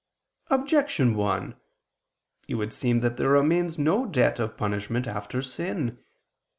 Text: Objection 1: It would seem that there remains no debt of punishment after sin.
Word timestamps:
Objection 0.49 1.13
1: 1.13 1.53
It 2.47 2.55
would 2.55 2.73
seem 2.73 3.01
that 3.01 3.17
there 3.17 3.29
remains 3.29 3.77
no 3.77 4.07
debt 4.07 4.39
of 4.39 4.57
punishment 4.57 5.05
after 5.07 5.43
sin. 5.43 5.99